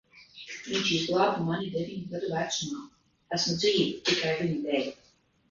Viņš 0.67 0.87
izglāba 0.95 1.43
mani 1.49 1.69
deviņu 1.75 2.09
gadu 2.15 2.31
vecumā. 2.33 2.81
Esmu 3.39 3.55
dzīva 3.61 3.87
tikai 4.11 4.35
viņa 4.43 4.59
dēļ. 4.67 4.91